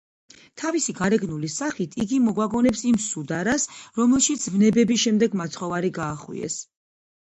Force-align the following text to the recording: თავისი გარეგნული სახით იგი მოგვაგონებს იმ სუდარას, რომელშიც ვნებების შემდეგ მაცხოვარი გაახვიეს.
თავისი 0.59 0.93
გარეგნული 0.99 1.49
სახით 1.55 1.93
იგი 2.05 2.17
მოგვაგონებს 2.29 2.81
იმ 2.93 2.97
სუდარას, 3.09 3.67
რომელშიც 4.01 4.49
ვნებების 4.55 5.05
შემდეგ 5.07 5.37
მაცხოვარი 5.43 5.93
გაახვიეს. 6.03 6.57